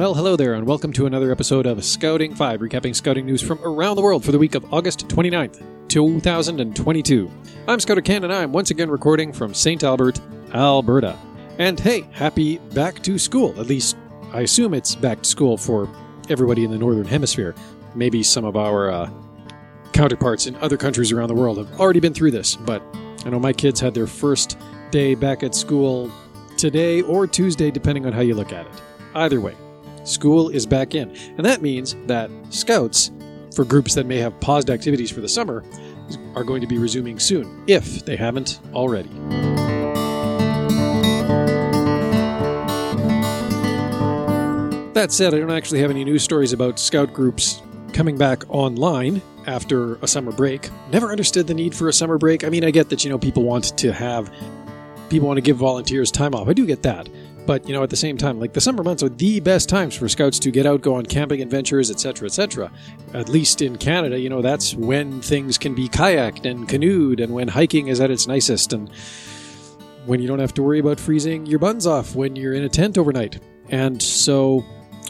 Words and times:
Well, 0.00 0.14
hello 0.14 0.34
there, 0.34 0.54
and 0.54 0.66
welcome 0.66 0.94
to 0.94 1.04
another 1.04 1.30
episode 1.30 1.66
of 1.66 1.84
Scouting 1.84 2.34
5, 2.34 2.60
recapping 2.60 2.96
scouting 2.96 3.26
news 3.26 3.42
from 3.42 3.62
around 3.62 3.96
the 3.96 4.02
world 4.02 4.24
for 4.24 4.32
the 4.32 4.38
week 4.38 4.54
of 4.54 4.72
August 4.72 5.06
29th, 5.08 5.62
2022. 5.88 7.30
I'm 7.68 7.78
Scouter 7.80 8.00
Ken, 8.00 8.24
and 8.24 8.32
I'm 8.32 8.50
once 8.50 8.70
again 8.70 8.88
recording 8.88 9.30
from 9.30 9.52
St. 9.52 9.84
Albert, 9.84 10.18
Alberta. 10.54 11.18
And 11.58 11.78
hey, 11.78 12.08
happy 12.12 12.56
back 12.72 13.02
to 13.02 13.18
school. 13.18 13.50
At 13.60 13.66
least, 13.66 13.98
I 14.32 14.40
assume 14.40 14.72
it's 14.72 14.94
back 14.94 15.20
to 15.20 15.28
school 15.28 15.58
for 15.58 15.86
everybody 16.30 16.64
in 16.64 16.70
the 16.70 16.78
Northern 16.78 17.04
Hemisphere. 17.04 17.54
Maybe 17.94 18.22
some 18.22 18.46
of 18.46 18.56
our 18.56 18.90
uh, 18.90 19.10
counterparts 19.92 20.46
in 20.46 20.56
other 20.56 20.78
countries 20.78 21.12
around 21.12 21.28
the 21.28 21.34
world 21.34 21.58
have 21.58 21.78
already 21.78 22.00
been 22.00 22.14
through 22.14 22.30
this, 22.30 22.56
but 22.56 22.82
I 23.26 23.28
know 23.28 23.38
my 23.38 23.52
kids 23.52 23.80
had 23.80 23.92
their 23.92 24.06
first 24.06 24.56
day 24.90 25.14
back 25.14 25.42
at 25.42 25.54
school 25.54 26.10
today 26.56 27.02
or 27.02 27.26
Tuesday, 27.26 27.70
depending 27.70 28.06
on 28.06 28.14
how 28.14 28.22
you 28.22 28.34
look 28.34 28.54
at 28.54 28.64
it. 28.64 28.72
Either 29.14 29.42
way, 29.42 29.54
school 30.04 30.48
is 30.48 30.66
back 30.66 30.94
in. 30.94 31.10
And 31.36 31.44
that 31.44 31.62
means 31.62 31.96
that 32.06 32.30
scouts, 32.50 33.10
for 33.54 33.64
groups 33.64 33.94
that 33.94 34.06
may 34.06 34.18
have 34.18 34.38
paused 34.40 34.70
activities 34.70 35.10
for 35.10 35.20
the 35.20 35.28
summer, 35.28 35.64
are 36.34 36.44
going 36.44 36.60
to 36.60 36.66
be 36.66 36.78
resuming 36.78 37.18
soon, 37.18 37.64
if 37.66 38.04
they 38.04 38.16
haven't 38.16 38.60
already. 38.72 39.10
That 44.94 45.12
said, 45.12 45.34
I 45.34 45.38
don't 45.38 45.50
actually 45.50 45.80
have 45.80 45.90
any 45.90 46.04
news 46.04 46.22
stories 46.22 46.52
about 46.52 46.78
scout 46.78 47.12
groups 47.14 47.62
coming 47.92 48.18
back 48.18 48.42
online 48.48 49.22
after 49.46 49.94
a 49.96 50.06
summer 50.06 50.32
break. 50.32 50.68
Never 50.92 51.10
understood 51.10 51.46
the 51.46 51.54
need 51.54 51.74
for 51.74 51.88
a 51.88 51.92
summer 51.92 52.18
break. 52.18 52.44
I 52.44 52.48
mean, 52.48 52.64
I 52.64 52.70
get 52.70 52.88
that, 52.90 53.02
you 53.04 53.10
know, 53.10 53.18
people 53.18 53.42
want 53.44 53.76
to 53.78 53.92
have, 53.92 54.32
people 55.08 55.26
want 55.26 55.38
to 55.38 55.42
give 55.42 55.56
volunteers 55.56 56.10
time 56.10 56.34
off. 56.34 56.48
I 56.48 56.52
do 56.52 56.66
get 56.66 56.82
that. 56.82 57.08
But, 57.50 57.66
you 57.66 57.74
know, 57.74 57.82
at 57.82 57.90
the 57.90 57.96
same 57.96 58.16
time, 58.16 58.38
like 58.38 58.52
the 58.52 58.60
summer 58.60 58.84
months 58.84 59.02
are 59.02 59.08
the 59.08 59.40
best 59.40 59.68
times 59.68 59.96
for 59.96 60.08
scouts 60.08 60.38
to 60.38 60.52
get 60.52 60.66
out, 60.66 60.82
go 60.82 60.94
on 60.94 61.04
camping 61.04 61.42
adventures, 61.42 61.90
etc., 61.90 62.26
etc. 62.26 62.70
At 63.12 63.28
least 63.28 63.60
in 63.60 63.76
Canada, 63.76 64.20
you 64.20 64.28
know, 64.28 64.40
that's 64.40 64.76
when 64.76 65.20
things 65.20 65.58
can 65.58 65.74
be 65.74 65.88
kayaked 65.88 66.48
and 66.48 66.68
canoed 66.68 67.18
and 67.18 67.34
when 67.34 67.48
hiking 67.48 67.88
is 67.88 68.00
at 68.00 68.08
its 68.08 68.28
nicest 68.28 68.72
and 68.72 68.88
when 70.06 70.22
you 70.22 70.28
don't 70.28 70.38
have 70.38 70.54
to 70.54 70.62
worry 70.62 70.78
about 70.78 71.00
freezing 71.00 71.44
your 71.44 71.58
buns 71.58 71.88
off 71.88 72.14
when 72.14 72.36
you're 72.36 72.54
in 72.54 72.62
a 72.62 72.68
tent 72.68 72.96
overnight. 72.96 73.40
And 73.70 74.00
so, 74.00 74.64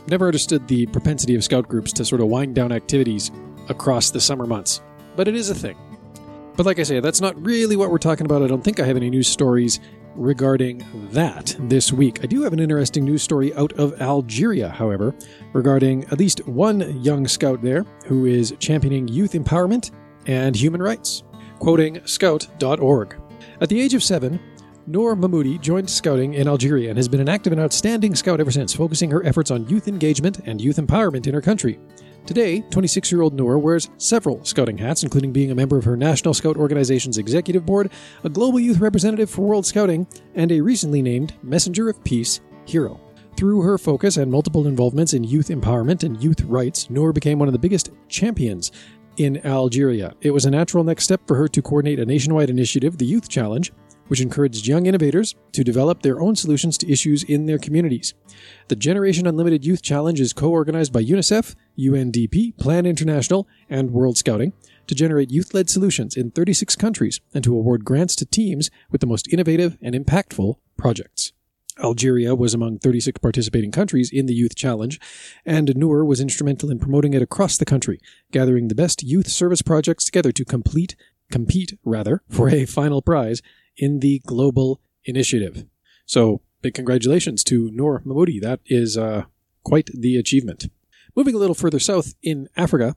never 0.06 0.24
understood 0.24 0.66
the 0.66 0.86
propensity 0.86 1.34
of 1.34 1.44
scout 1.44 1.68
groups 1.68 1.92
to 1.92 2.06
sort 2.06 2.22
of 2.22 2.28
wind 2.28 2.54
down 2.54 2.72
activities 2.72 3.30
across 3.68 4.12
the 4.12 4.20
summer 4.22 4.46
months. 4.46 4.80
But 5.14 5.28
it 5.28 5.34
is 5.34 5.50
a 5.50 5.54
thing. 5.54 5.76
But 6.56 6.64
like 6.64 6.78
I 6.78 6.84
say, 6.84 7.00
that's 7.00 7.20
not 7.20 7.38
really 7.44 7.76
what 7.76 7.90
we're 7.90 7.98
talking 7.98 8.24
about. 8.24 8.42
I 8.42 8.46
don't 8.46 8.64
think 8.64 8.80
I 8.80 8.86
have 8.86 8.96
any 8.96 9.10
news 9.10 9.28
stories 9.28 9.78
regarding 10.14 10.84
that 11.12 11.56
this 11.60 11.92
week. 11.92 12.22
I 12.22 12.26
do 12.26 12.42
have 12.42 12.52
an 12.52 12.60
interesting 12.60 13.04
news 13.04 13.22
story 13.22 13.54
out 13.54 13.72
of 13.74 14.00
Algeria, 14.00 14.68
however, 14.68 15.14
regarding 15.52 16.04
at 16.04 16.18
least 16.18 16.46
one 16.46 17.02
young 17.02 17.26
scout 17.28 17.62
there 17.62 17.84
who 18.06 18.26
is 18.26 18.54
championing 18.58 19.08
youth 19.08 19.32
empowerment 19.32 19.90
and 20.26 20.54
human 20.54 20.82
rights. 20.82 21.22
Quoting 21.58 22.00
scout.org. 22.06 23.16
At 23.60 23.68
the 23.68 23.80
age 23.80 23.94
of 23.94 24.02
seven, 24.02 24.40
Noor 24.86 25.14
Mahmoudi 25.14 25.60
joined 25.60 25.88
scouting 25.88 26.34
in 26.34 26.48
Algeria 26.48 26.88
and 26.88 26.96
has 26.96 27.08
been 27.08 27.20
an 27.20 27.28
active 27.28 27.52
and 27.52 27.60
outstanding 27.60 28.14
scout 28.14 28.40
ever 28.40 28.50
since, 28.50 28.74
focusing 28.74 29.10
her 29.10 29.24
efforts 29.24 29.50
on 29.50 29.68
youth 29.68 29.86
engagement 29.86 30.40
and 30.46 30.60
youth 30.60 30.76
empowerment 30.76 31.26
in 31.26 31.34
her 31.34 31.42
country. 31.42 31.78
Today, 32.30 32.60
26 32.70 33.10
year 33.10 33.22
old 33.22 33.34
Noor 33.34 33.58
wears 33.58 33.90
several 33.98 34.44
scouting 34.44 34.78
hats, 34.78 35.02
including 35.02 35.32
being 35.32 35.50
a 35.50 35.54
member 35.56 35.76
of 35.76 35.82
her 35.82 35.96
National 35.96 36.32
Scout 36.32 36.56
Organization's 36.56 37.18
executive 37.18 37.66
board, 37.66 37.90
a 38.22 38.28
global 38.28 38.60
youth 38.60 38.78
representative 38.78 39.28
for 39.28 39.40
World 39.40 39.66
Scouting, 39.66 40.06
and 40.36 40.52
a 40.52 40.60
recently 40.60 41.02
named 41.02 41.34
Messenger 41.42 41.88
of 41.88 42.04
Peace 42.04 42.40
hero. 42.66 43.00
Through 43.36 43.62
her 43.62 43.78
focus 43.78 44.16
and 44.16 44.30
multiple 44.30 44.68
involvements 44.68 45.12
in 45.12 45.24
youth 45.24 45.48
empowerment 45.48 46.04
and 46.04 46.22
youth 46.22 46.42
rights, 46.42 46.88
Noor 46.88 47.12
became 47.12 47.40
one 47.40 47.48
of 47.48 47.52
the 47.52 47.58
biggest 47.58 47.90
champions 48.06 48.70
in 49.16 49.44
Algeria. 49.44 50.14
It 50.20 50.30
was 50.30 50.44
a 50.44 50.52
natural 50.52 50.84
next 50.84 51.02
step 51.02 51.22
for 51.26 51.34
her 51.34 51.48
to 51.48 51.60
coordinate 51.60 51.98
a 51.98 52.06
nationwide 52.06 52.48
initiative, 52.48 52.96
the 52.96 53.06
Youth 53.06 53.28
Challenge, 53.28 53.72
which 54.10 54.20
encouraged 54.20 54.66
young 54.66 54.86
innovators 54.86 55.36
to 55.52 55.62
develop 55.62 56.02
their 56.02 56.20
own 56.20 56.34
solutions 56.34 56.76
to 56.76 56.90
issues 56.90 57.22
in 57.22 57.46
their 57.46 57.58
communities. 57.58 58.12
The 58.66 58.74
Generation 58.74 59.24
Unlimited 59.24 59.64
Youth 59.64 59.82
Challenge 59.82 60.20
is 60.20 60.32
co 60.32 60.50
organized 60.50 60.92
by 60.92 61.04
UNICEF, 61.04 61.54
UNDP, 61.78 62.58
Plan 62.58 62.86
International, 62.86 63.46
and 63.68 63.92
World 63.92 64.18
Scouting 64.18 64.52
to 64.88 64.96
generate 64.96 65.30
youth 65.30 65.54
led 65.54 65.70
solutions 65.70 66.16
in 66.16 66.32
36 66.32 66.74
countries 66.74 67.20
and 67.32 67.44
to 67.44 67.54
award 67.54 67.84
grants 67.84 68.16
to 68.16 68.26
teams 68.26 68.68
with 68.90 69.00
the 69.00 69.06
most 69.06 69.32
innovative 69.32 69.78
and 69.80 69.94
impactful 69.94 70.56
projects. 70.76 71.32
Algeria 71.78 72.34
was 72.34 72.52
among 72.52 72.80
36 72.80 73.20
participating 73.20 73.70
countries 73.70 74.10
in 74.12 74.26
the 74.26 74.34
Youth 74.34 74.56
Challenge, 74.56 74.98
and 75.46 75.76
Noor 75.76 76.04
was 76.04 76.20
instrumental 76.20 76.68
in 76.68 76.80
promoting 76.80 77.14
it 77.14 77.22
across 77.22 77.56
the 77.56 77.64
country, 77.64 78.00
gathering 78.32 78.66
the 78.66 78.74
best 78.74 79.04
youth 79.04 79.28
service 79.28 79.62
projects 79.62 80.04
together 80.04 80.32
to 80.32 80.44
complete, 80.44 80.96
compete 81.30 81.78
rather, 81.84 82.22
for 82.28 82.48
a 82.48 82.66
final 82.66 83.02
prize 83.02 83.40
in 83.80 84.00
the 84.00 84.20
global 84.26 84.80
initiative. 85.04 85.64
So, 86.06 86.42
big 86.62 86.74
congratulations 86.74 87.42
to 87.44 87.70
Noor 87.72 88.02
Mahmoudi. 88.04 88.40
That 88.40 88.60
is 88.66 88.96
uh, 88.96 89.24
quite 89.64 89.90
the 89.92 90.16
achievement. 90.16 90.68
Moving 91.16 91.34
a 91.34 91.38
little 91.38 91.54
further 91.54 91.80
south 91.80 92.14
in 92.22 92.48
Africa, 92.56 92.94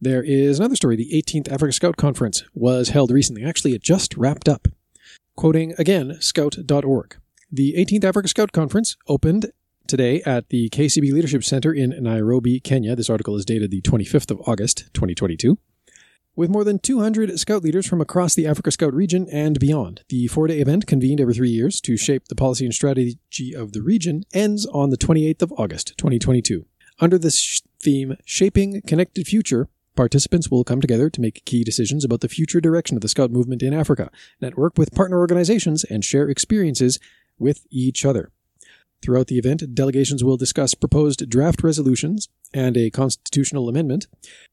there 0.00 0.22
is 0.22 0.58
another 0.58 0.76
story. 0.76 0.96
The 0.96 1.10
18th 1.12 1.52
Africa 1.52 1.72
Scout 1.72 1.96
Conference 1.96 2.44
was 2.54 2.90
held 2.90 3.10
recently. 3.10 3.44
Actually, 3.44 3.74
it 3.74 3.82
just 3.82 4.16
wrapped 4.16 4.48
up. 4.48 4.68
Quoting 5.36 5.74
again, 5.78 6.16
scout.org. 6.20 7.16
The 7.50 7.74
18th 7.76 8.04
Africa 8.04 8.28
Scout 8.28 8.52
Conference 8.52 8.96
opened 9.08 9.52
today 9.86 10.22
at 10.22 10.48
the 10.48 10.70
KCB 10.70 11.12
Leadership 11.12 11.44
Center 11.44 11.72
in 11.72 11.90
Nairobi, 12.02 12.60
Kenya. 12.60 12.96
This 12.96 13.10
article 13.10 13.36
is 13.36 13.44
dated 13.44 13.70
the 13.70 13.82
25th 13.82 14.30
of 14.30 14.40
August, 14.46 14.90
2022. 14.94 15.58
With 16.34 16.48
more 16.48 16.64
than 16.64 16.78
200 16.78 17.38
scout 17.38 17.62
leaders 17.62 17.86
from 17.86 18.00
across 18.00 18.34
the 18.34 18.46
Africa 18.46 18.70
Scout 18.70 18.94
region 18.94 19.28
and 19.30 19.60
beyond, 19.60 20.02
the 20.08 20.28
four 20.28 20.46
day 20.46 20.60
event, 20.60 20.86
convened 20.86 21.20
every 21.20 21.34
three 21.34 21.50
years 21.50 21.78
to 21.82 21.98
shape 21.98 22.28
the 22.28 22.34
policy 22.34 22.64
and 22.64 22.72
strategy 22.72 23.54
of 23.54 23.72
the 23.72 23.82
region, 23.82 24.24
ends 24.32 24.64
on 24.64 24.88
the 24.88 24.96
28th 24.96 25.42
of 25.42 25.52
August, 25.58 25.92
2022. 25.98 26.64
Under 27.00 27.18
this 27.18 27.60
theme, 27.82 28.16
Shaping 28.24 28.80
Connected 28.86 29.26
Future, 29.26 29.68
participants 29.94 30.50
will 30.50 30.64
come 30.64 30.80
together 30.80 31.10
to 31.10 31.20
make 31.20 31.44
key 31.44 31.64
decisions 31.64 32.02
about 32.02 32.22
the 32.22 32.30
future 32.30 32.62
direction 32.62 32.96
of 32.96 33.02
the 33.02 33.08
Scout 33.08 33.30
movement 33.30 33.62
in 33.62 33.74
Africa, 33.74 34.10
network 34.40 34.78
with 34.78 34.94
partner 34.94 35.18
organizations, 35.18 35.84
and 35.84 36.02
share 36.02 36.30
experiences 36.30 36.98
with 37.38 37.66
each 37.70 38.06
other. 38.06 38.30
Throughout 39.02 39.26
the 39.26 39.36
event, 39.36 39.74
delegations 39.74 40.24
will 40.24 40.38
discuss 40.38 40.72
proposed 40.72 41.28
draft 41.28 41.62
resolutions 41.62 42.30
and 42.54 42.74
a 42.78 42.88
constitutional 42.88 43.68
amendment, 43.68 44.06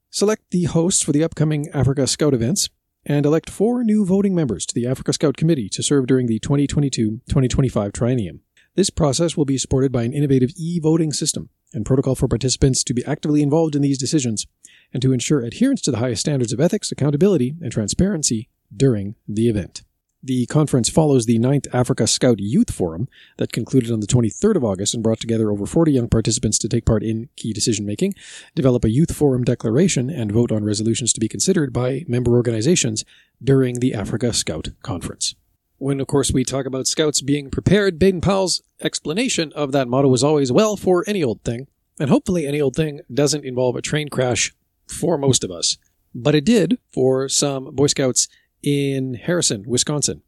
select 0.09 0.51
the 0.51 0.63
hosts 0.63 1.03
for 1.03 1.11
the 1.11 1.23
upcoming 1.23 1.67
Africa 1.69 2.07
Scout 2.07 2.33
events, 2.33 2.69
and 3.05 3.25
elect 3.25 3.49
four 3.49 3.83
new 3.83 4.05
voting 4.05 4.35
members 4.35 4.65
to 4.65 4.75
the 4.75 4.85
Africa 4.85 5.13
Scout 5.13 5.37
Committee 5.37 5.69
to 5.69 5.83
serve 5.83 6.07
during 6.07 6.27
the 6.27 6.39
2022 6.39 7.21
2025 7.27 7.91
triennium. 7.93 8.41
This 8.75 8.89
process 8.89 9.35
will 9.35 9.45
be 9.45 9.57
supported 9.57 9.91
by 9.91 10.03
an 10.03 10.13
innovative 10.13 10.51
e 10.57 10.79
voting 10.79 11.11
system 11.11 11.49
and 11.73 11.85
protocol 11.85 12.15
for 12.15 12.27
participants 12.27 12.83
to 12.83 12.93
be 12.93 13.05
actively 13.05 13.41
involved 13.41 13.75
in 13.75 13.81
these 13.81 13.97
decisions 13.97 14.47
and 14.93 15.01
to 15.01 15.13
ensure 15.13 15.41
adherence 15.41 15.81
to 15.81 15.91
the 15.91 15.97
highest 15.97 16.21
standards 16.21 16.51
of 16.51 16.59
ethics, 16.59 16.91
accountability, 16.91 17.55
and 17.61 17.71
transparency 17.71 18.49
during 18.75 19.15
the 19.27 19.47
event. 19.49 19.83
The 20.21 20.47
conference 20.47 20.89
follows 20.89 21.25
the 21.25 21.39
9th 21.39 21.67
Africa 21.71 22.05
Scout 22.05 22.39
Youth 22.39 22.71
Forum 22.71 23.07
that 23.37 23.53
concluded 23.53 23.89
on 23.89 24.01
the 24.01 24.07
23rd 24.07 24.57
of 24.57 24.65
August 24.65 24.93
and 24.93 25.01
brought 25.01 25.21
together 25.21 25.49
over 25.49 25.65
40 25.65 25.93
young 25.93 26.09
participants 26.09 26.57
to 26.59 26.67
take 26.67 26.85
part 26.85 27.03
in 27.03 27.29
key 27.37 27.53
decision 27.53 27.85
making, 27.85 28.15
develop 28.53 28.83
a 28.83 28.89
Youth 28.89 29.15
Forum 29.15 29.45
declaration, 29.45 30.09
and 30.09 30.33
vote 30.33 30.51
on 30.51 30.65
resolutions 30.65 31.13
to 31.13 31.21
be 31.21 31.29
considered 31.29 31.71
by 31.71 32.03
member 32.05 32.35
organizations 32.35 33.05
during 33.41 33.79
the 33.79 33.93
Africa 33.93 34.33
Scout 34.33 34.67
Conference. 34.81 35.35
When, 35.77 36.01
of 36.01 36.07
course, 36.07 36.33
we 36.33 36.43
talk 36.43 36.65
about 36.65 36.87
scouts 36.87 37.21
being 37.21 37.49
prepared, 37.49 37.97
Baden 37.97 38.19
Powell's 38.19 38.61
explanation 38.81 39.53
of 39.53 39.71
that 39.71 39.87
motto 39.87 40.09
was 40.09 40.23
always, 40.23 40.51
well, 40.51 40.75
for 40.75 41.05
any 41.07 41.23
old 41.23 41.41
thing. 41.45 41.67
And 41.97 42.09
hopefully, 42.09 42.45
any 42.45 42.59
old 42.59 42.75
thing 42.75 42.99
doesn't 43.13 43.45
involve 43.45 43.77
a 43.77 43.81
train 43.81 44.09
crash 44.09 44.53
for 44.85 45.17
most 45.17 45.45
of 45.45 45.51
us. 45.51 45.77
But 46.13 46.35
it 46.35 46.43
did 46.43 46.77
for 46.91 47.29
some 47.29 47.73
Boy 47.73 47.87
Scouts 47.87 48.27
in 48.63 49.15
Harrison, 49.15 49.63
Wisconsin. 49.67 50.21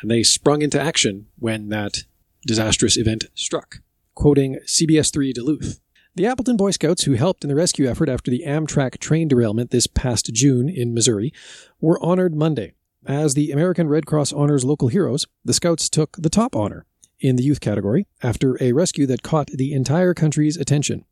And 0.00 0.10
they 0.10 0.22
sprung 0.22 0.62
into 0.62 0.80
action 0.80 1.26
when 1.38 1.68
that 1.68 2.04
disastrous 2.46 2.96
event 2.96 3.26
struck. 3.34 3.78
Quoting 4.14 4.58
CBS 4.66 5.12
3 5.12 5.32
Duluth. 5.32 5.80
The 6.14 6.26
Appleton 6.26 6.56
Boy 6.58 6.72
Scouts, 6.72 7.04
who 7.04 7.14
helped 7.14 7.42
in 7.42 7.48
the 7.48 7.54
rescue 7.54 7.88
effort 7.88 8.08
after 8.08 8.30
the 8.30 8.44
Amtrak 8.46 8.98
train 8.98 9.28
derailment 9.28 9.70
this 9.70 9.86
past 9.86 10.26
June 10.34 10.68
in 10.68 10.92
Missouri, 10.92 11.32
were 11.80 12.02
honored 12.04 12.34
Monday. 12.34 12.74
As 13.06 13.34
the 13.34 13.50
American 13.50 13.88
Red 13.88 14.06
Cross 14.06 14.32
honors 14.32 14.64
local 14.64 14.88
heroes, 14.88 15.26
the 15.44 15.54
Scouts 15.54 15.88
took 15.88 16.16
the 16.18 16.28
top 16.28 16.54
honor 16.54 16.84
in 17.22 17.36
the 17.36 17.42
youth 17.42 17.60
category 17.60 18.06
after 18.22 18.62
a 18.62 18.72
rescue 18.72 19.06
that 19.06 19.22
caught 19.22 19.46
the 19.46 19.72
entire 19.72 20.12
country's 20.12 20.56
attention. 20.56 21.04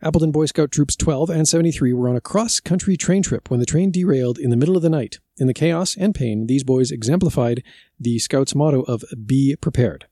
Appleton 0.00 0.30
Boy 0.30 0.46
Scout 0.46 0.70
Troops 0.70 0.94
12 0.94 1.28
and 1.28 1.46
73 1.46 1.92
were 1.92 2.08
on 2.08 2.16
a 2.16 2.20
cross 2.20 2.60
country 2.60 2.96
train 2.96 3.22
trip 3.22 3.50
when 3.50 3.58
the 3.60 3.66
train 3.66 3.90
derailed 3.90 4.38
in 4.38 4.50
the 4.50 4.56
middle 4.56 4.76
of 4.76 4.82
the 4.82 4.88
night. 4.88 5.18
In 5.36 5.48
the 5.48 5.54
chaos 5.54 5.96
and 5.96 6.14
pain, 6.14 6.46
these 6.46 6.62
boys 6.62 6.92
exemplified 6.92 7.64
the 7.98 8.18
Scouts' 8.20 8.54
motto 8.54 8.82
of 8.82 9.04
be 9.26 9.56
prepared. 9.56 10.06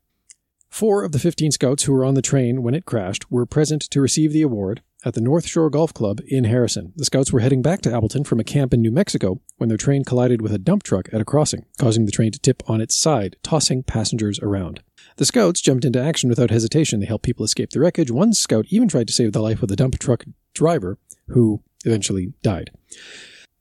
Four 0.68 1.04
of 1.04 1.12
the 1.12 1.20
15 1.20 1.52
scouts 1.52 1.84
who 1.84 1.92
were 1.92 2.04
on 2.04 2.14
the 2.14 2.22
train 2.22 2.62
when 2.62 2.74
it 2.74 2.84
crashed 2.84 3.30
were 3.30 3.46
present 3.46 3.82
to 3.82 4.00
receive 4.00 4.32
the 4.32 4.42
award 4.42 4.82
at 5.04 5.14
the 5.14 5.20
North 5.20 5.46
Shore 5.46 5.70
Golf 5.70 5.92
Club 5.92 6.20
in 6.26 6.44
Harrison. 6.44 6.92
The 6.96 7.04
scouts 7.04 7.32
were 7.32 7.40
heading 7.40 7.62
back 7.62 7.80
to 7.82 7.94
Appleton 7.94 8.24
from 8.24 8.40
a 8.40 8.44
camp 8.44 8.72
in 8.72 8.80
New 8.80 8.90
Mexico 8.90 9.40
when 9.56 9.68
their 9.68 9.78
train 9.78 10.04
collided 10.04 10.40
with 10.42 10.52
a 10.52 10.58
dump 10.58 10.82
truck 10.82 11.08
at 11.12 11.20
a 11.20 11.24
crossing, 11.24 11.64
causing 11.78 12.06
the 12.06 12.12
train 12.12 12.32
to 12.32 12.38
tip 12.38 12.62
on 12.66 12.80
its 12.80 12.96
side, 12.96 13.36
tossing 13.42 13.82
passengers 13.82 14.38
around. 14.40 14.82
The 15.16 15.24
scouts 15.24 15.60
jumped 15.60 15.84
into 15.84 16.02
action 16.02 16.28
without 16.28 16.50
hesitation. 16.50 17.00
They 17.00 17.06
helped 17.06 17.24
people 17.24 17.44
escape 17.44 17.70
the 17.70 17.80
wreckage. 17.80 18.10
One 18.10 18.32
scout 18.32 18.66
even 18.70 18.88
tried 18.88 19.08
to 19.08 19.14
save 19.14 19.32
the 19.32 19.42
life 19.42 19.62
of 19.62 19.68
the 19.68 19.76
dump 19.76 19.98
truck 19.98 20.24
driver, 20.54 20.98
who 21.28 21.62
eventually 21.84 22.34
died. 22.42 22.70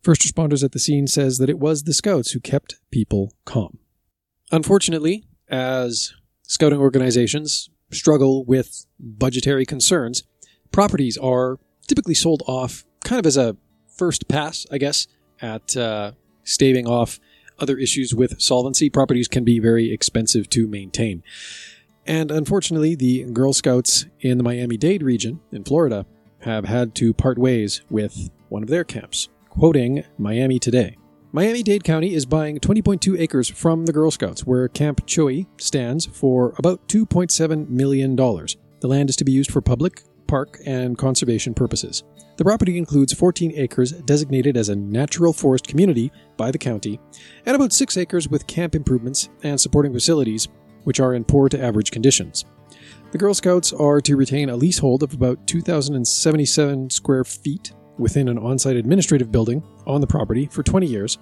First 0.01 0.21
responders 0.21 0.63
at 0.63 0.71
the 0.71 0.79
scene 0.79 1.07
says 1.07 1.37
that 1.37 1.49
it 1.49 1.59
was 1.59 1.83
the 1.83 1.93
scouts 1.93 2.31
who 2.31 2.39
kept 2.39 2.75
people 2.91 3.33
calm. 3.45 3.79
Unfortunately, 4.51 5.25
as 5.49 6.13
scouting 6.43 6.79
organizations 6.79 7.69
struggle 7.91 8.45
with 8.45 8.85
budgetary 8.99 9.65
concerns, 9.65 10.23
properties 10.75 11.17
are 11.17 11.57
typically 11.87 12.13
sold 12.13 12.43
off 12.47 12.83
kind 13.05 13.17
of 13.17 13.25
as 13.25 13.37
a 13.37 13.55
first 13.87 14.27
pass, 14.27 14.65
I 14.69 14.77
guess, 14.77 15.07
at 15.41 15.77
uh, 15.77 16.11
staving 16.43 16.85
off 16.85 17.17
other 17.57 17.77
issues 17.77 18.13
with 18.13 18.41
solvency. 18.41 18.89
Properties 18.89 19.29
can 19.29 19.45
be 19.45 19.57
very 19.57 19.93
expensive 19.93 20.49
to 20.49 20.67
maintain. 20.67 21.23
And 22.05 22.29
unfortunately, 22.29 22.93
the 22.93 23.23
Girl 23.23 23.53
Scouts 23.53 24.07
in 24.19 24.37
the 24.37 24.43
Miami 24.43 24.75
Dade 24.75 25.01
region 25.01 25.39
in 25.53 25.63
Florida 25.63 26.05
have 26.39 26.65
had 26.65 26.93
to 26.95 27.13
part 27.13 27.37
ways 27.37 27.81
with 27.89 28.29
one 28.49 28.61
of 28.61 28.67
their 28.67 28.83
camps. 28.83 29.29
Quoting 29.47 30.03
Miami 30.17 30.59
Today 30.59 30.97
Miami 31.31 31.63
Dade 31.63 31.85
County 31.85 32.13
is 32.13 32.25
buying 32.25 32.59
20.2 32.59 33.17
acres 33.17 33.47
from 33.47 33.85
the 33.85 33.93
Girl 33.93 34.11
Scouts, 34.11 34.45
where 34.45 34.67
Camp 34.67 35.07
Choee 35.07 35.47
stands 35.57 36.05
for 36.05 36.53
about 36.57 36.85
$2.7 36.89 37.69
million. 37.69 38.17
The 38.17 38.87
land 38.89 39.09
is 39.09 39.15
to 39.15 39.23
be 39.23 39.31
used 39.31 39.51
for 39.51 39.61
public, 39.61 40.03
park, 40.27 40.59
and 40.65 40.97
conservation 40.97 41.53
purposes. 41.53 42.03
The 42.37 42.43
property 42.43 42.77
includes 42.77 43.13
14 43.13 43.53
acres 43.55 43.91
designated 43.91 44.57
as 44.57 44.69
a 44.69 44.75
natural 44.75 45.31
forest 45.31 45.67
community 45.67 46.11
by 46.37 46.51
the 46.51 46.57
county, 46.57 46.99
and 47.45 47.55
about 47.55 47.71
6 47.73 47.97
acres 47.97 48.27
with 48.27 48.47
camp 48.47 48.75
improvements 48.75 49.29
and 49.43 49.59
supporting 49.59 49.93
facilities, 49.93 50.47
which 50.83 50.99
are 50.99 51.13
in 51.15 51.23
poor 51.23 51.47
to 51.49 51.61
average 51.61 51.91
conditions. 51.91 52.45
The 53.11 53.17
Girl 53.17 53.33
Scouts 53.33 53.71
are 53.71 54.01
to 54.01 54.17
retain 54.17 54.49
a 54.49 54.55
leasehold 54.55 55.01
of 55.01 55.13
about 55.13 55.47
2,077 55.47 56.89
square 56.89 57.23
feet 57.23 57.71
within 57.97 58.27
an 58.27 58.37
on 58.37 58.59
site 58.59 58.75
administrative 58.75 59.31
building 59.31 59.63
on 59.87 60.01
the 60.01 60.07
property 60.07 60.47
for 60.47 60.63
20 60.63 60.85
years, 60.85 61.17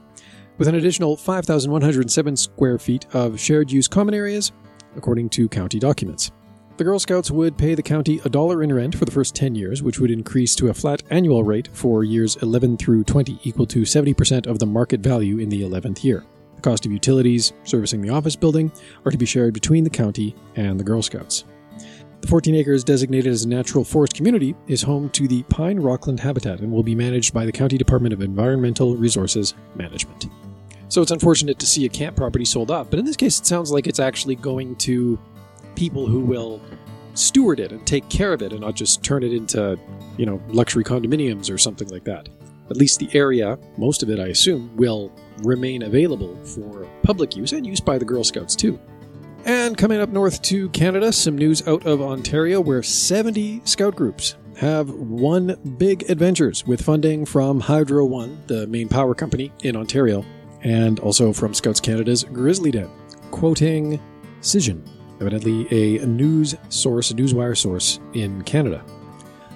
with 0.58 0.68
an 0.68 0.76
additional 0.76 1.16
5,107 1.16 2.36
square 2.36 2.80
feet 2.80 3.06
of 3.14 3.40
shared 3.40 3.72
use 3.72 3.88
common 3.88 4.16
areas, 4.16 4.52
according 4.96 5.30
to 5.30 5.48
county 5.48 5.78
documents. 5.78 6.32
The 6.76 6.84
Girl 6.84 6.98
Scouts 6.98 7.30
would 7.30 7.56
pay 7.56 7.76
the 7.76 7.84
county 7.84 8.20
a 8.26 8.30
dollar 8.30 8.64
in 8.64 8.74
rent 8.74 8.96
for 8.96 9.06
the 9.06 9.12
first 9.12 9.36
10 9.36 9.54
years, 9.54 9.84
which 9.84 10.00
would 10.00 10.10
increase 10.10 10.56
to 10.56 10.70
a 10.70 10.74
flat 10.74 11.04
annual 11.12 11.44
rate 11.44 11.70
for 11.72 12.04
years 12.04 12.36
11 12.38 12.78
through 12.78 13.04
20, 13.04 13.40
equal 13.44 13.68
to 13.68 13.82
70% 13.84 14.48
of 14.48 14.58
the 14.58 14.66
market 14.66 15.00
value 15.00 15.38
in 15.38 15.50
the 15.50 15.62
11th 15.62 16.04
year. 16.04 16.26
The 16.56 16.62
cost 16.64 16.88
of 16.88 16.92
utilities, 16.92 17.54
servicing 17.64 18.02
the 18.02 18.10
office 18.10 18.36
building, 18.36 18.72
are 19.06 19.12
to 19.12 19.20
be 19.20 19.26
shared 19.28 19.54
between 19.54 19.84
the 19.84 19.90
county 19.92 20.36
and 20.56 20.80
the 20.80 20.84
Girl 20.84 21.04
Scouts. 21.04 21.46
The 22.22 22.28
14 22.28 22.56
acres 22.56 22.84
designated 22.84 23.32
as 23.32 23.44
a 23.44 23.50
natural 23.50 23.84
forest 23.84 24.16
community 24.16 24.56
is 24.68 24.82
home 24.82 25.12
to 25.12 25.28
the 25.28 25.44
Pine 25.44 25.80
Rockland 25.80 26.22
Habitat 26.22 26.62
and 26.62 26.72
will 26.72 26.82
be 26.82 26.96
managed 26.96 27.36
by 27.36 27.46
the 27.46 27.52
County 27.52 27.78
Department 27.78 28.14
of 28.14 28.22
Environmental 28.22 28.96
Resources 28.96 29.54
Management. 29.76 30.26
So 30.88 31.04
it's 31.04 31.12
unfortunate 31.12 31.60
to 31.60 31.68
see 31.68 31.86
a 31.86 31.90
camp 31.90 32.16
property 32.16 32.46
sold 32.46 32.72
off, 32.72 32.90
but 32.90 32.98
in 32.98 33.06
this 33.06 33.16
case, 33.16 33.40
it 33.40 33.46
sounds 33.46 33.72
like 33.72 33.86
it's 33.86 34.00
actually 34.00 34.36
going 34.36 34.76
to 34.78 35.20
people 35.76 36.08
who 36.08 36.20
will 36.20 36.62
steward 37.14 37.60
it 37.60 37.72
and 37.72 37.86
take 37.86 38.08
care 38.10 38.34
of 38.34 38.42
it 38.42 38.52
and 38.52 38.62
not 38.62 38.76
just 38.76 39.04
turn 39.04 39.24
it 39.24 39.34
into, 39.34 39.78
you 40.18 40.26
know, 40.26 40.42
luxury 40.48 40.84
condominiums 40.84 41.54
or 41.54 41.58
something 41.58 41.88
like 41.90 42.04
that. 42.04 42.30
At 42.70 42.78
least 42.78 43.00
the 43.00 43.10
area, 43.14 43.60
most 43.78 44.04
of 44.04 44.10
it, 44.10 44.20
I 44.20 44.28
assume, 44.28 44.76
will 44.76 45.12
remain 45.44 45.84
available 45.84 46.36
for 46.44 46.88
public 47.04 47.36
use 47.36 47.52
and 47.52 47.66
use 47.66 47.80
by 47.80 47.98
the 47.98 48.06
Girl 48.06 48.24
Scouts 48.24 48.56
too. 48.56 48.80
And 49.46 49.78
coming 49.78 50.00
up 50.00 50.10
north 50.10 50.42
to 50.44 50.70
Canada, 50.70 51.12
some 51.12 51.38
news 51.38 51.68
out 51.68 51.86
of 51.86 52.02
Ontario 52.02 52.62
where 52.62 52.82
70 52.82 53.62
scout 53.66 53.96
groups 53.96 54.38
have 54.58 54.90
won 54.90 55.58
big 55.78 56.10
adventures 56.10 56.66
with 56.66 56.82
funding 56.82 57.26
from 57.26 57.60
Hydro 57.60 58.06
One, 58.06 58.42
the 58.48 58.66
main 58.68 58.88
power 58.88 59.14
company 59.14 59.52
in 59.64 59.76
Ontario, 59.76 60.24
and 60.62 61.00
also 61.00 61.34
from 61.34 61.54
Scouts 61.54 61.82
Canada's 61.82 62.24
Grizzly 62.24 62.72
Den. 62.72 62.90
Quoting 63.32 64.00
Cision, 64.42 64.88
evidently 65.22 65.68
a 65.98 66.06
news 66.06 66.56
source, 66.70 67.12
a 67.12 67.14
newswire 67.14 67.58
source 67.58 68.00
in 68.14 68.44
Canada. 68.44 68.84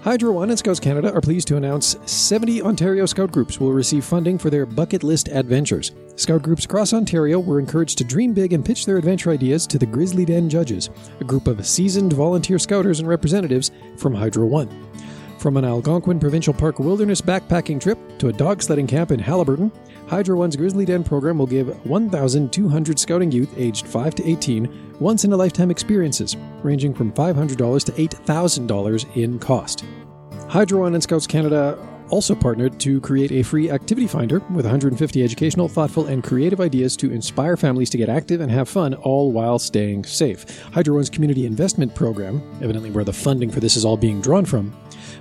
Hydro 0.03 0.31
One 0.31 0.49
and 0.49 0.57
Scouts 0.57 0.79
Canada 0.79 1.13
are 1.13 1.19
pleased 1.19 1.47
to 1.49 1.57
announce 1.57 1.97
70 2.05 2.61
Ontario 2.61 3.05
Scout 3.05 3.31
groups 3.31 3.59
will 3.59 3.73
receive 3.73 4.05
funding 4.05 4.37
for 4.37 4.49
their 4.49 4.65
bucket 4.65 5.03
list 5.03 5.27
adventures. 5.27 5.91
Scout 6.15 6.41
groups 6.41 6.65
across 6.65 6.93
Ontario 6.93 7.39
were 7.39 7.59
encouraged 7.59 7.97
to 7.97 8.03
dream 8.03 8.33
big 8.33 8.53
and 8.53 8.63
pitch 8.63 8.85
their 8.85 8.97
adventure 8.97 9.31
ideas 9.31 9.67
to 9.67 9.77
the 9.77 9.85
Grizzly 9.85 10.23
Den 10.23 10.49
judges, 10.49 10.89
a 11.19 11.23
group 11.23 11.47
of 11.47 11.65
seasoned 11.67 12.13
volunteer 12.13 12.57
scouters 12.57 12.99
and 12.99 13.09
representatives 13.09 13.71
from 13.97 14.15
Hydro 14.15 14.45
One. 14.45 14.69
From 15.37 15.55
an 15.55 15.65
Algonquin 15.65 16.19
Provincial 16.19 16.53
Park 16.53 16.79
wilderness 16.79 17.21
backpacking 17.21 17.79
trip 17.79 17.99
to 18.17 18.29
a 18.29 18.33
dog 18.33 18.63
sledding 18.63 18.87
camp 18.87 19.11
in 19.11 19.19
Haliburton, 19.19 19.71
Hydro 20.07 20.35
One's 20.35 20.55
Grizzly 20.55 20.83
Den 20.83 21.03
program 21.03 21.37
will 21.37 21.45
give 21.45 21.85
1,200 21.85 22.97
scouting 22.97 23.31
youth 23.31 23.53
aged 23.55 23.85
5 23.85 24.15
to 24.15 24.27
18 24.27 24.95
once 24.99 25.25
in 25.25 25.33
a 25.33 25.37
lifetime 25.37 25.69
experiences, 25.69 26.35
ranging 26.63 26.91
from 26.91 27.11
$500 27.13 27.83
to 27.85 27.91
$8,000 27.91 29.15
in 29.15 29.37
cost. 29.37 29.85
Hydro 30.49 30.81
One 30.81 30.95
and 30.95 31.03
Scouts 31.03 31.27
Canada 31.27 31.77
also 32.09 32.35
partnered 32.35 32.79
to 32.79 33.01
create 33.01 33.31
a 33.31 33.43
free 33.43 33.69
activity 33.69 34.07
finder 34.07 34.39
with 34.51 34.65
150 34.65 35.23
educational, 35.23 35.67
thoughtful, 35.67 36.07
and 36.07 36.23
creative 36.23 36.61
ideas 36.61 36.95
to 36.97 37.11
inspire 37.11 37.57
families 37.57 37.89
to 37.89 37.97
get 37.97 38.09
active 38.09 38.41
and 38.41 38.51
have 38.51 38.69
fun, 38.69 38.93
all 38.95 39.31
while 39.31 39.59
staying 39.59 40.03
safe. 40.03 40.61
Hydro 40.73 40.95
One's 40.95 41.09
community 41.09 41.45
investment 41.45 41.93
program, 41.93 42.41
evidently 42.61 42.91
where 42.91 43.03
the 43.03 43.13
funding 43.13 43.49
for 43.49 43.59
this 43.59 43.75
is 43.75 43.85
all 43.85 43.97
being 43.97 44.21
drawn 44.21 44.45
from, 44.45 44.75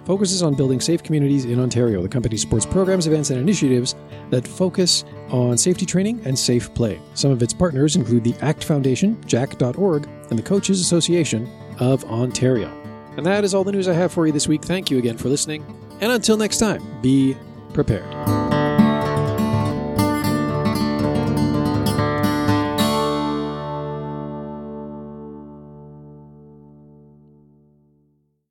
focuses 0.05 0.43
on 0.43 0.55
building 0.55 0.81
safe 0.81 1.03
communities 1.03 1.45
in 1.45 1.59
Ontario. 1.59 2.03
The 2.03 2.09
company 2.09 2.37
supports 2.37 2.67
programs, 2.67 3.07
events, 3.07 3.31
and 3.31 3.41
initiatives 3.41 3.95
that 4.31 4.47
focus 4.47 5.05
on 5.31 5.59
safety 5.59 5.87
training 5.87 6.21
and 6.25 6.39
safe 6.39 6.73
play. 6.75 7.01
Some 7.15 7.31
of 7.31 7.43
its 7.43 7.53
partners 7.53 7.97
include 7.97 8.25
the 8.25 8.35
ACT 8.41 8.65
Foundation, 8.65 9.21
jack.org, 9.27 10.09
and 10.31 10.39
the 10.39 10.43
Coaches 10.43 10.81
Association 10.81 11.51
of 11.79 12.05
Ontario. 12.05 12.69
And 13.17 13.25
that 13.25 13.45
is 13.45 13.55
all 13.55 13.65
the 13.65 13.73
news 13.73 13.89
I 13.89 13.95
have 13.95 14.13
for 14.13 14.27
you 14.27 14.33
this 14.33 14.47
week. 14.47 14.63
Thank 14.63 14.91
you 14.91 14.99
again 14.99 15.17
for 15.17 15.29
listening. 15.29 15.86
And 16.01 16.13
until 16.13 16.37
next 16.37 16.59
time, 16.59 16.83
be 17.01 17.37
prepared. 17.73 18.16